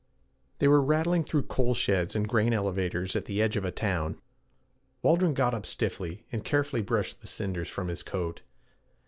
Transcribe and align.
They 0.57 0.67
were 0.67 0.81
rattling 0.81 1.23
through 1.23 1.43
coal 1.43 1.75
sheds 1.75 2.15
and 2.15 2.27
grain 2.27 2.53
elevators 2.53 3.15
at 3.15 3.25
the 3.25 3.39
edge 3.39 3.55
of 3.55 3.63
a 3.63 3.69
town. 3.69 4.19
Waldron 5.03 5.35
got 5.35 5.53
up 5.53 5.63
stiffly 5.67 6.25
and 6.31 6.43
carefully 6.43 6.81
brushed 6.81 7.21
the 7.21 7.27
cinders 7.27 7.69
from 7.69 7.87
his 7.87 8.01
coat. 8.01 8.41